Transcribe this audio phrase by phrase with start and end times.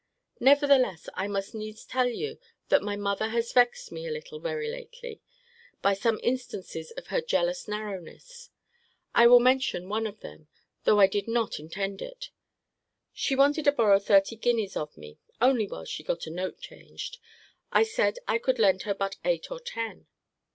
[0.39, 4.67] Nevertheless, I must needs tell you, that my mother has vexed me a little very
[4.67, 5.21] lately,
[5.83, 8.49] by some instances of her jealous narrowness.
[9.13, 10.47] I will mention one of them,
[10.85, 12.31] though I did not intend it.
[13.13, 17.19] She wanted to borrow thirty guineas of me: only while she got a note changed.
[17.71, 20.07] I said I could lend her but eight or ten.